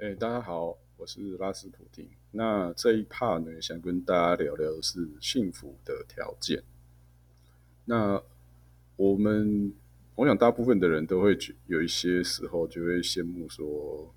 [0.00, 2.08] 哎，大家好，我是拉斯普丁。
[2.30, 6.62] 那这一 part 呢，想跟大家聊聊的是幸福的条件。
[7.84, 8.22] 那
[8.94, 9.74] 我们，
[10.14, 14.14] 我想大部分的人都会觉有一些时候就会羡慕说，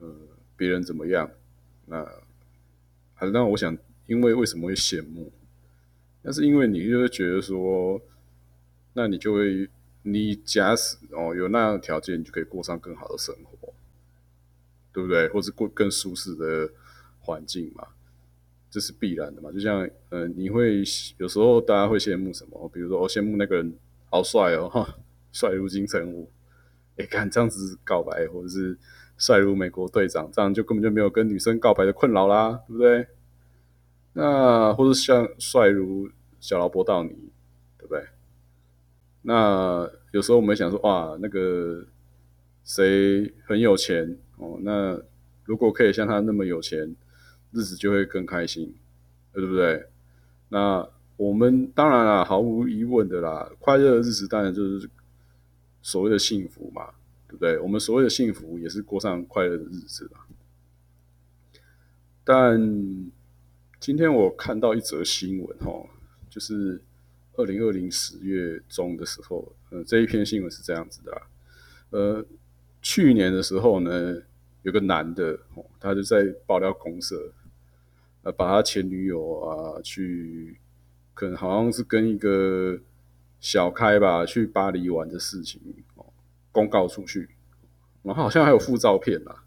[0.00, 0.12] 呃，
[0.56, 1.30] 别人怎么样？
[1.84, 2.04] 那，
[3.32, 3.78] 那我想，
[4.08, 5.30] 因为为什么会羡慕？
[6.22, 8.02] 那是因为你就会觉得说，
[8.94, 9.70] 那你就会，
[10.02, 13.65] 你假使哦有那样的条件，你就可以过上更好的生活。
[14.96, 15.28] 对不对？
[15.28, 16.70] 或是过更舒适的
[17.20, 17.86] 环境嘛，
[18.70, 19.52] 这是必然的嘛。
[19.52, 20.82] 就像呃，你会
[21.18, 22.66] 有时候大家会羡慕什么？
[22.72, 23.76] 比如说，我羡慕那个人
[24.10, 24.88] 好帅哦，哈，
[25.32, 26.30] 帅如金城武。
[26.96, 28.78] 哎，看这样子告白，或者是
[29.18, 33.06] 帅如美国队长，这样就根本就没有跟女生告白的困扰啦，对不对？
[34.14, 36.08] 那或者像帅如
[36.40, 37.10] 小劳勃道尼，
[37.76, 38.02] 对不对？
[39.20, 41.84] 那有时候我们想说，哇，那个
[42.64, 44.16] 谁很有钱。
[44.36, 45.00] 哦，那
[45.44, 46.94] 如果可以像他那么有钱，
[47.52, 48.74] 日子就会更开心，
[49.32, 49.86] 对不对？
[50.48, 54.90] 那我们当然啦，毫无疑问的啦，快乐的日子当然就是
[55.80, 56.92] 所谓的幸福嘛，
[57.26, 57.58] 对不对？
[57.58, 60.26] 我们所谓的幸福也是过上快乐的日子啦。
[62.22, 62.60] 但
[63.80, 65.72] 今天我看到一则新闻，哈，
[66.28, 66.82] 就是
[67.34, 71.22] 二零二零十月中的时候，呃，这一篇新闻是这样子的，
[71.90, 72.26] 呃。
[72.88, 74.16] 去年的时候呢，
[74.62, 75.36] 有个男的，
[75.80, 77.32] 他就在爆料公社，
[78.22, 80.56] 呃，把他前女友啊，去
[81.12, 82.78] 可能好像是跟一个
[83.40, 85.60] 小开吧，去巴黎玩的事情
[85.96, 86.06] 哦，
[86.52, 87.28] 公告出去，
[88.04, 89.42] 然后好像还有附照片啦。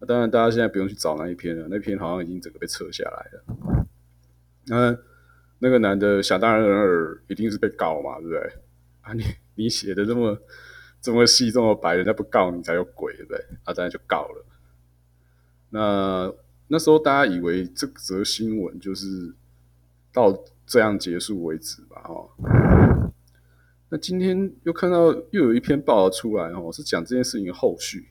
[0.00, 3.86] 当然，大家现在不用去找那一篇了，那篇好像已经整个被撤下来了。
[4.66, 4.98] 那
[5.60, 8.52] 那个男的想当然尔，一定是被告嘛，对不对？
[9.02, 9.22] 啊，你
[9.54, 10.36] 你写的这么。
[11.00, 13.38] 这么细这么白，人家不告你才有鬼，对不对？
[13.64, 14.44] 啊，当然就告了。
[15.70, 16.32] 那
[16.68, 19.34] 那时候大家以为这则新闻就是
[20.12, 22.02] 到这样结束为止吧？
[22.08, 22.28] 哦，
[23.90, 28.08] 那今天又看到又有一篇报道出来，哦，是讲这件事情的后续。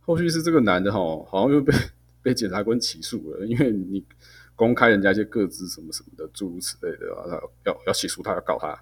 [0.00, 0.98] 后续是这个男的，哈，
[1.28, 1.72] 好像又被
[2.22, 4.04] 被检察官起诉了，因为你
[4.54, 8.78] 公开人家一些个资什么什么的，诸如此类的，他要要起诉他，要告他。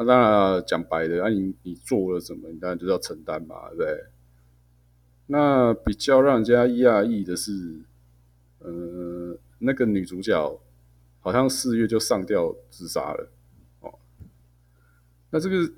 [0.00, 4.04] 那当然讲白的，那你你做了什么，你当然就要承担嘛，对不对？
[5.26, 7.80] 那比较让人家讶异的是，
[8.60, 10.60] 呃，那个女主角
[11.18, 13.28] 好像四月就上吊自杀了，
[13.80, 13.92] 哦。
[15.30, 15.68] 那这个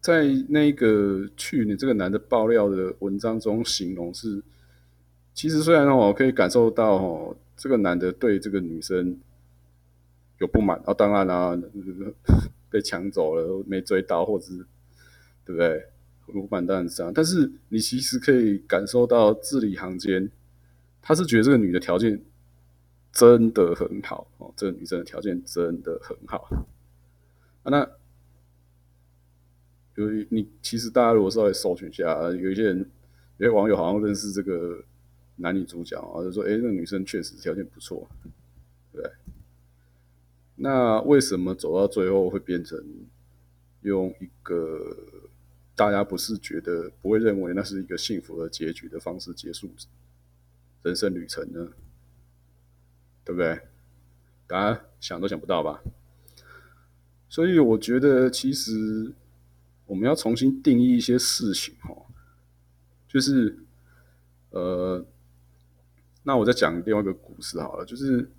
[0.00, 4.42] 在那个去年这个男的爆料的文章中形容是，
[5.32, 9.16] 其实虽然哦可以感受到哦，这个男的对这个女生
[10.38, 11.56] 有不满，啊，当然啦。
[12.72, 14.66] 被抢走了，没追到，或者是
[15.44, 15.86] 对不对？
[16.28, 20.30] 鲁班当然是这样，但是你其实可以感受到字里行间，
[21.02, 22.22] 他是觉得这个女的条件
[23.12, 26.48] 真的很好哦，这个女生的条件真的很好。
[27.64, 27.90] 啊，那
[29.96, 32.90] 有你其实大家如果稍微搜寻一下，有一些人
[33.36, 34.82] 有些网友好像认识这个
[35.36, 38.08] 男女主角啊，就说：“哎，那个女生确实条件不错，”
[40.64, 42.80] 那为什么走到最后会变成
[43.80, 44.96] 用一个
[45.74, 49.68] 大家不是觉得不会认为那是一个幸福的结局的方式结束
[50.84, 51.72] 人生旅程呢？
[53.24, 53.60] 对不对？
[54.46, 55.82] 大家想都想不到吧？
[57.28, 59.12] 所以我觉得其实
[59.86, 62.06] 我们要重新定义一些事情哦，
[63.08, 63.58] 就是
[64.50, 65.04] 呃，
[66.22, 68.30] 那我再讲另外一个故事好了，就是。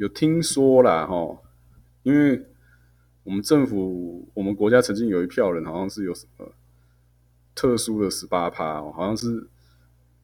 [0.00, 1.42] 有听说啦，哈，
[2.04, 2.42] 因为
[3.22, 6.54] 我们政府，我们国家曾经有一票人，好像是有什么
[7.54, 9.46] 特殊的十八趴，好像是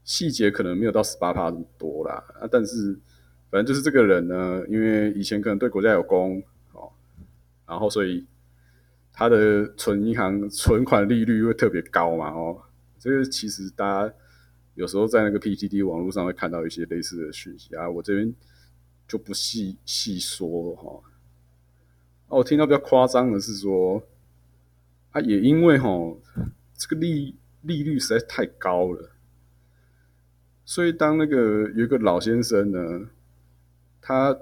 [0.03, 2.99] 细节可能没有到十八趴这么多啦，啊，但是
[3.51, 6.91] 反正就是这个人呢，因为以前可能对国家有功哦，
[7.67, 8.27] 然后所以
[9.13, 12.63] 他的存银行存款利率会特别高嘛，哦，
[12.99, 14.15] 这个其实大家
[14.73, 18.35] 有时候在那个 PTT 网络上会看到一些类似的讯息啊，我这边。
[19.09, 21.03] 就不细细说了哈，
[22.27, 24.03] 哦，我听到比较夸张的是说，
[25.13, 25.89] 啊，也因为哈
[26.75, 29.13] 这个利利率实在太高了，
[30.65, 33.09] 所以当那个有一个老先生呢，
[34.01, 34.37] 他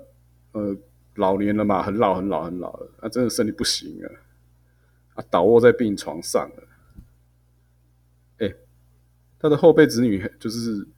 [0.52, 0.74] 呃
[1.16, 4.10] 老年了嘛，很老很老很老了，他真的身体不行了，
[5.14, 6.68] 啊倒卧在病床上了，
[8.38, 8.54] 哎，
[9.38, 10.88] 他的后辈子女就是。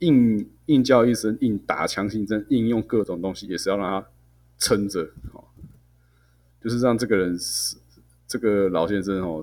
[0.00, 4.08] 硬硬叫一声，硬打强心针，硬用各种东西，也是要让他
[4.58, 5.02] 撑着
[5.32, 5.44] 哦，
[6.60, 7.76] 就是让这个人是，
[8.26, 9.42] 这个老先生哦，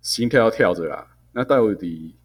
[0.00, 1.16] 心跳要跳着啦。
[1.32, 2.16] 那到底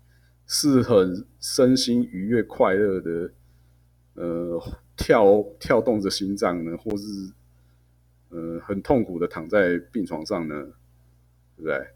[0.48, 3.32] 是很身心愉悦、快乐的，
[4.16, 4.62] 呃，
[4.96, 7.06] 跳跳动着心脏呢，或是
[8.30, 10.56] 呃很痛苦的躺在病床上呢，
[11.56, 11.88] 对不对？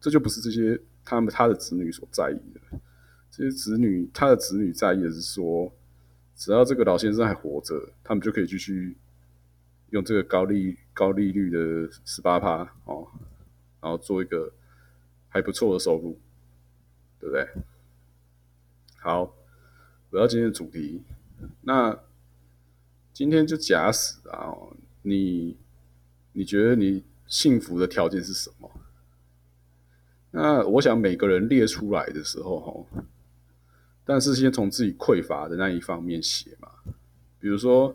[0.00, 2.78] 这就不是这些他们他的子女所在意的。
[3.38, 5.72] 这些子女，他的子女在意的是说，
[6.36, 8.96] 只要这个老先生还活着，他们就可以继续
[9.90, 13.06] 用这个高利高利率的十八趴哦，
[13.80, 14.52] 然后做一个
[15.28, 16.18] 还不错的收入。
[17.20, 17.48] 对不对？
[19.00, 19.26] 好，
[20.08, 21.02] 回到今天的主题。
[21.62, 21.98] 那
[23.12, 24.54] 今天就假死啊！
[25.02, 25.56] 你
[26.32, 28.70] 你觉得你幸福的条件是什么？
[30.30, 33.02] 那我想每个人列出来的时候，哈，
[34.08, 36.70] 但是先从自己匮乏的那一方面写嘛。
[37.38, 37.94] 比如说，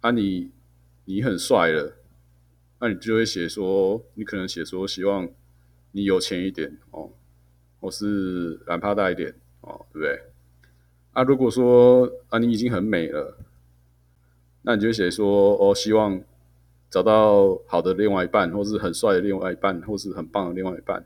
[0.00, 0.50] 啊，你
[1.04, 1.94] 你很帅了，
[2.80, 5.28] 那你就会写说，你可能写说希望
[5.92, 7.10] 你有钱一点哦。
[7.80, 10.20] 或是懒趴大一点哦，对不对？
[11.12, 13.38] 啊，如果说啊你已经很美了，
[14.62, 16.20] 那你就写说哦，希望
[16.90, 21.04] 找到好的另外一半，或是很帅的另外一半，或是很棒的另外一半，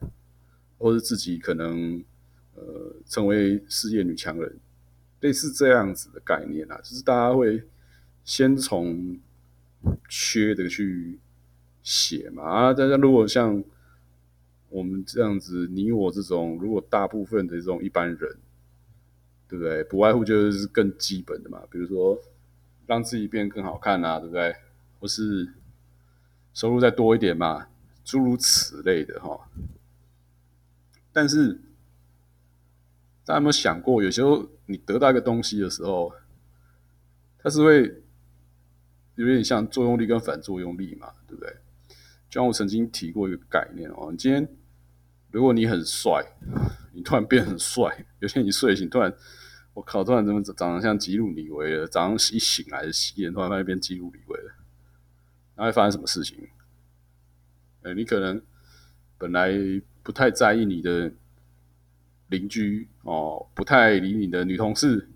[0.78, 2.02] 或是自己可能
[2.56, 4.58] 呃成为事业女强人，
[5.20, 7.62] 类似这样子的概念啊，就是大家会
[8.24, 9.18] 先从
[10.08, 11.18] 缺的去
[11.82, 13.62] 写嘛啊，大家如果像。
[14.68, 18.36] 我们这样子，你我这种，如果大部分的这种一般人，
[19.48, 19.84] 对不对？
[19.84, 22.20] 不外乎就是更基本的嘛，比如说
[22.84, 24.54] 让自己变更好看啊，对不对？
[24.98, 25.48] 或是
[26.52, 27.68] 收入再多一点嘛，
[28.04, 29.48] 诸如此类的哈。
[31.12, 31.58] 但是
[33.26, 36.12] 大家有没有想过，有时候你得到一个东西的时候，
[37.38, 38.02] 它是会
[39.16, 41.50] 有点像作用力跟反作用力嘛，对不对？
[42.30, 44.46] 就像我曾经提过一个概念哦，你今天
[45.32, 46.24] 如果你很帅，
[46.92, 49.12] 你突然变很帅，有天你睡醒突然，
[49.74, 51.86] 我靠，突然怎么长得像吉鲁里维了？
[51.88, 54.54] 早上一醒来洗脸，突然发现变吉鲁里维了，
[55.56, 56.48] 那会发生什么事情？
[57.82, 58.40] 呃，你可能
[59.18, 59.50] 本来
[60.04, 61.12] 不太在意你的
[62.28, 65.08] 邻居哦，不太理你的女同事，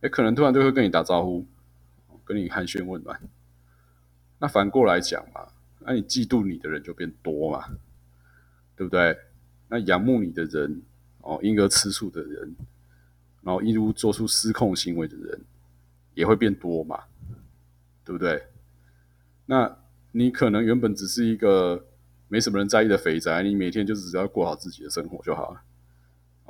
[0.00, 1.46] 哎，可能突然就会跟你打招呼，
[2.24, 3.20] 跟你寒暄问暖。
[4.38, 5.48] 那反过来讲嘛。
[5.82, 7.64] 那你嫉妒你的人就变多嘛，
[8.76, 9.16] 对不对？
[9.68, 10.82] 那仰慕你的人，
[11.22, 12.54] 哦，因而吃醋的人，
[13.40, 15.40] 然后一如做出失控行为的人，
[16.12, 17.04] 也会变多嘛，
[18.04, 18.46] 对不对？
[19.46, 19.74] 那
[20.12, 21.86] 你可能原本只是一个
[22.28, 25.62] 没什么人在意的肥宅，你每天就只要过好自己的生活就好了。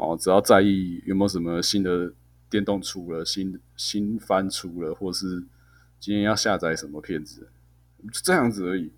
[0.01, 2.13] 哦，只要在意有没有什么新的
[2.49, 5.45] 电动出了，新新番出了，或是
[5.99, 7.51] 今天要下载什么片子，
[8.05, 8.93] 就这样子而已。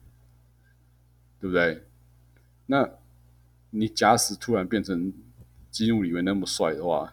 [1.41, 1.85] 对不对？
[2.67, 2.89] 那
[3.71, 5.13] 你假使突然变成
[5.73, 7.13] 基努里面那么帅的话，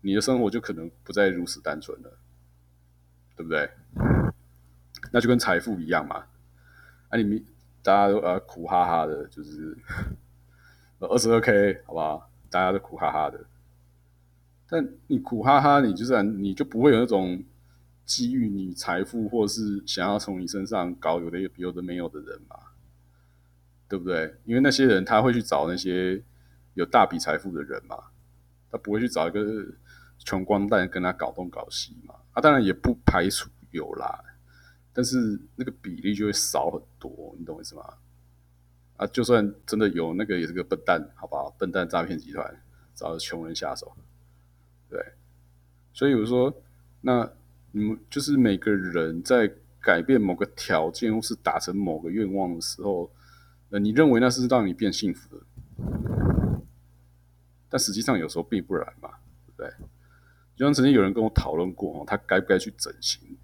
[0.00, 2.18] 你的生活就可能不再如此单纯了，
[3.36, 3.70] 对不对？
[5.12, 6.24] 那就跟财富一样嘛。
[7.10, 7.44] 啊，你们
[7.82, 9.76] 大家都呃苦哈哈的，就是
[11.00, 12.30] 二十二 k，好不好？
[12.50, 13.46] 大家都苦哈哈的。
[14.68, 17.42] 但你苦哈哈，你就是你就不会有那种
[18.04, 22.56] 机遇你财富，或是想要从你身上搞有的有的没有的人嘛。
[23.90, 24.36] 对不对？
[24.44, 26.22] 因为那些人他会去找那些
[26.74, 27.96] 有大笔财富的人嘛，
[28.70, 29.64] 他不会去找一个
[30.18, 32.14] 穷光蛋跟他搞东搞西嘛。
[32.32, 34.22] 啊，当然也不排除有啦，
[34.92, 37.82] 但是那个比例就会少很多，你懂我意思吗？
[38.98, 41.48] 啊，就算真的有那个也是个笨蛋，好不好？
[41.58, 42.62] 笨蛋诈骗集团
[42.94, 43.96] 找穷人下手，
[44.90, 45.02] 对。
[45.94, 46.54] 所以我说，
[47.00, 47.32] 那
[47.72, 49.50] 你们就是每个人在
[49.80, 53.10] 改变某个条件或是达成某个愿望的时候。
[53.70, 55.42] 呃，你认为那是让你变幸福的，
[57.68, 59.10] 但实际上有时候并不然嘛，
[59.44, 59.70] 对不对？
[60.56, 63.36] 就像曾经有人跟我讨论过，哦，他该不该去整形？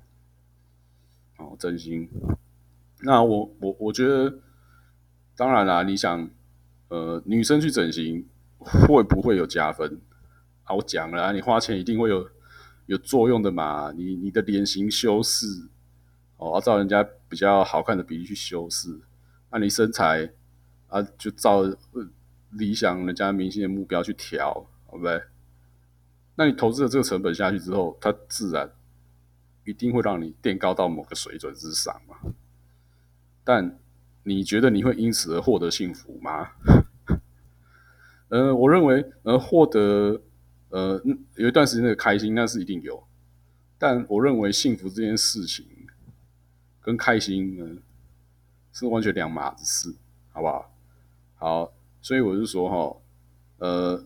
[1.37, 2.09] 哦，整形。
[3.03, 4.39] 那我我我觉得，
[5.37, 6.31] 当然啦，你想，
[6.89, 8.27] 呃，女生去整形
[8.59, 10.01] 会不会有加分？
[10.63, 12.29] 啊，我讲了，你花钱一定会有
[12.87, 13.93] 有作用的嘛。
[13.93, 15.47] 你你的脸型修饰，
[16.37, 19.01] 哦，要照人家比较好看的比例去修饰。
[19.51, 20.31] 那你身材
[20.89, 21.63] 啊，就照
[22.51, 25.23] 理想人家明星的目标去调，对不对？
[26.37, 28.71] 那你投资的这个成本下去之后，它自然
[29.65, 32.17] 一定会让你垫高到某个水准之上嘛。
[33.45, 33.79] 但
[34.25, 36.51] 你觉得你会因此而获得幸福吗？
[38.29, 40.21] 呃，我认为，呃，获得
[40.71, 41.01] 呃
[41.37, 43.07] 有一段时间的开心，那是一定有。
[43.79, 45.65] 但我认为幸福这件事情
[46.81, 47.79] 跟开心呢？
[48.73, 49.95] 是完全两码子事，
[50.33, 50.75] 好不好？
[51.37, 52.97] 好，所以我就说哈，
[53.59, 54.05] 呃，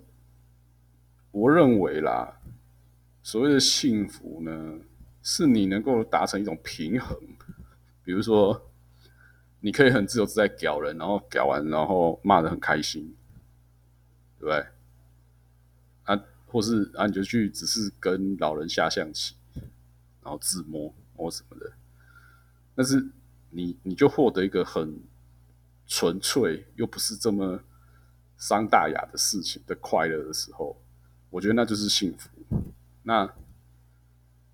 [1.31, 2.39] 我认为啦，
[3.23, 4.81] 所谓的幸福呢，
[5.23, 7.17] 是你能够达成一种平衡，
[8.05, 8.71] 比如说，
[9.61, 13.15] 你可以很自由自在屌人，然后屌完，然后骂的很开心，
[14.39, 14.67] 对不对？
[16.05, 19.35] 啊，或是啊，你就去只是跟老人下象棋，
[20.23, 21.73] 然后自摸或什么的，
[22.75, 23.11] 但是
[23.51, 25.01] 你你就获得一个很
[25.87, 27.61] 纯粹又不是这么
[28.37, 30.81] 伤大雅的事情的快乐的时候，
[31.31, 32.29] 我觉得那就是幸福。
[33.03, 33.29] 那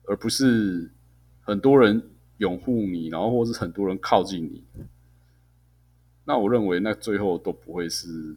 [0.04, 0.90] 而不是
[1.42, 4.64] 很多人拥护你，然后或是很多人靠近你，
[6.24, 8.36] 那我认为那最后都不会是。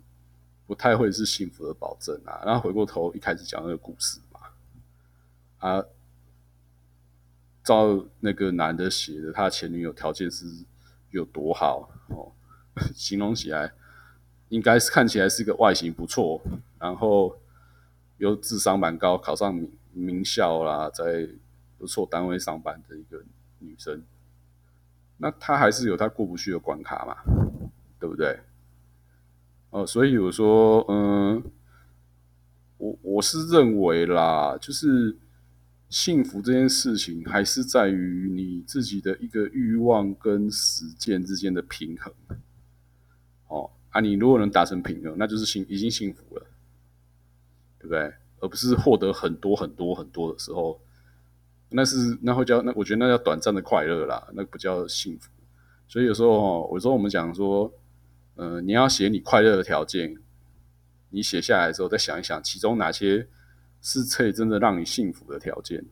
[0.68, 2.44] 不太会是幸福的保证啊！
[2.46, 4.42] 然后回过头一开始讲那个故事嘛，
[5.60, 5.82] 啊，
[7.64, 10.46] 照那个男的写的，他前女友条件是
[11.12, 12.34] 有多好哦，
[12.94, 13.72] 形容起来
[14.50, 16.42] 应该是看起来是一个外形不错，
[16.78, 17.40] 然后
[18.18, 21.30] 又智商蛮高，考上名名校啦，在
[21.78, 23.24] 不错单位上班的一个
[23.60, 24.04] 女生，
[25.16, 27.16] 那她还是有她过不去的关卡嘛，
[28.00, 28.40] 对不对？
[29.70, 31.44] 哦，所以我说，嗯，
[32.78, 35.18] 我我是认为啦，就是
[35.90, 42.14] 幸福这件事情，还是在于你自己的一个欲望跟实践之间的平衡。
[43.50, 46.46] 哦，啊，你如果能达成平衡，那就是幸已经幸福了，
[47.78, 48.14] 对不对？
[48.40, 50.80] 而不是获得很多很多很多的时候，
[51.70, 55.30] 那是那会叫那我觉得那叫短暂的快乐啦，那不叫幸福。
[55.90, 57.70] 所以有时候哦，有时候我们讲说。
[58.38, 60.16] 呃，你要写你快乐的条件，
[61.10, 63.28] 你写下来之后再想一想，其中哪些
[63.82, 65.84] 是可以真的让你幸福的条件，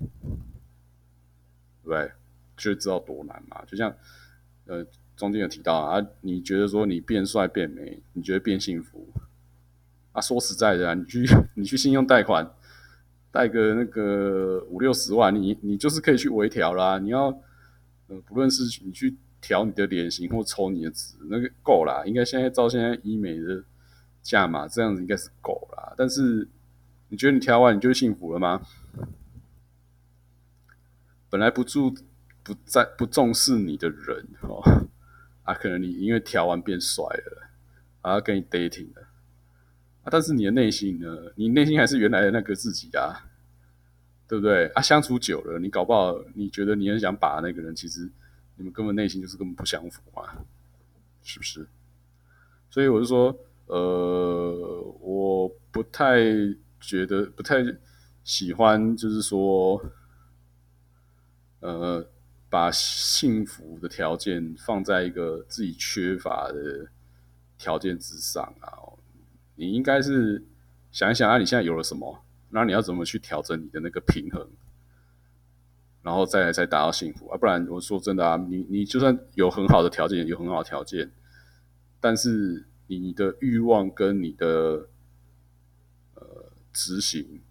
[1.84, 2.12] 对不对？
[2.56, 3.66] 就知道多难嘛。
[3.66, 3.92] 就像
[4.68, 4.86] 呃，
[5.18, 9.08] 中间有提到啊，你觉得说你变帅变美，你觉得变幸福
[10.12, 10.22] 啊？
[10.22, 12.48] 说实在的啊，你去 你去信用贷款
[13.32, 17.00] 贷个那个五六十万，你你就是可以去微调啦。
[17.00, 17.26] 你要
[18.08, 19.16] 呃，不论是你去。
[19.46, 22.04] 调你的脸型或抽你的脂，那个够啦。
[22.04, 23.64] 应该现在照现在医美的
[24.24, 25.94] 价码，这样子应该是够啦。
[25.96, 26.48] 但是
[27.10, 28.60] 你觉得你调完你就幸福了吗？
[31.30, 31.94] 本来不注
[32.42, 34.64] 不在不重视你的人哦，
[35.44, 37.48] 啊，可能你因为调完变帅了，
[38.02, 39.04] 啊，跟你 dating 了
[40.02, 41.16] 啊，但是你的内心呢？
[41.36, 43.30] 你内心还是原来的那个自己啊，
[44.28, 44.70] 对不对？
[44.70, 48.10] 啊，相处久了，你搞不好你觉得你很想把那个人，其实。
[48.58, 50.24] 你们根本内心就是根本不相符嘛，
[51.24, 51.68] 是不是？
[52.70, 56.18] 所以我就说，呃，我不太
[56.80, 57.58] 觉得，不太
[58.24, 59.82] 喜欢，就是说，
[61.62, 62.08] 呃，
[62.50, 66.90] 把幸福的条件放在一个自己缺乏的
[67.58, 68.70] 条件之上啊。
[69.56, 70.44] 你应该是
[70.92, 74.48] 想一想啊，你现在有了什么，那你要怎么去调整你的那个平衡？
[76.06, 77.36] 然后再来再达到幸福啊！
[77.36, 81.10] 不然我说真的啊，你你就算有很好的条件，有很好的条件，
[82.00, 84.88] 但是你的欲望跟你的
[86.14, 87.42] 呃执行，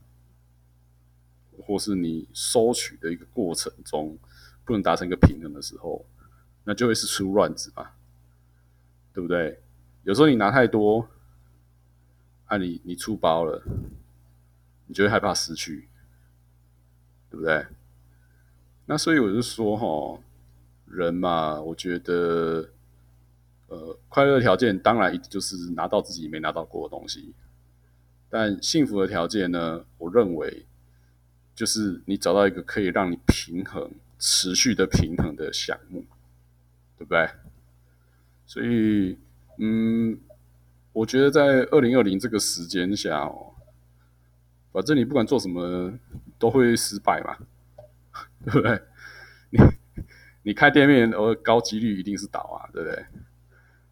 [1.67, 4.17] 或是你收取的一个过程中，
[4.65, 6.07] 不能达成一个平衡的时候，
[6.63, 7.91] 那就会是出乱子嘛，
[9.13, 9.61] 对不对？
[10.05, 11.09] 有时候你拿太多，
[12.47, 13.65] 啊，你你出包了，
[14.87, 15.89] 你就会害怕失去，
[17.29, 17.67] 对不对？
[18.87, 20.21] 那所以我就说哈，
[20.87, 22.69] 人嘛，我觉得，
[23.69, 27.33] 呃，快乐的条件当然就是拿到自己没拿到过的东西，
[28.29, 30.67] 但幸福的条件呢，我认为
[31.55, 36.05] 就是你找到一个可以让你平衡、持续的平衡的项目，
[36.99, 37.29] 对不对？
[38.45, 39.17] 所以，
[39.59, 40.21] 嗯，
[40.93, 43.55] 我觉得在二零二零这个时间下哦，
[44.73, 45.95] 反正你不管做什么
[46.39, 47.39] 都会失败嘛。
[48.45, 48.83] 对不对？
[49.51, 49.59] 你
[50.43, 53.07] 你开店面，呃，高几率一定是倒啊，对不对？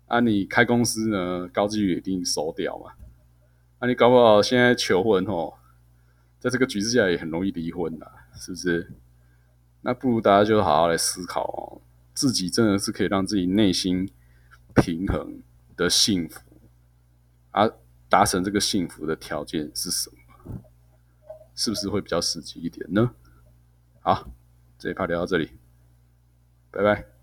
[0.06, 2.92] 啊，你开公司呢，高几率一定收掉嘛。
[3.78, 5.54] 啊，你搞不好现在求婚哦，
[6.38, 8.92] 在这个局势下也很容易离婚的，是不是？
[9.80, 11.82] 那不如大家就好好来思考哦，
[12.14, 14.08] 自己真的是可以让自己内心
[14.74, 15.42] 平衡
[15.76, 16.40] 的幸福，
[17.50, 17.68] 啊，
[18.08, 20.16] 达成这个幸福的条件是什么？
[21.54, 23.14] 是不是会比较实际一点呢？
[24.02, 24.28] 好。
[24.78, 25.48] 这一趴聊到这里，
[26.72, 27.21] 拜拜。